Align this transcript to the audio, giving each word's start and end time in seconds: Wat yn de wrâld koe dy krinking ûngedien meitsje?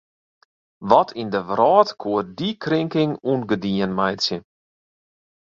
Wat 0.89 1.09
yn 1.21 1.29
de 1.33 1.41
wrâld 1.49 1.89
koe 2.01 2.21
dy 2.37 2.49
krinking 2.63 3.13
ûngedien 3.31 3.91
meitsje? 3.97 4.37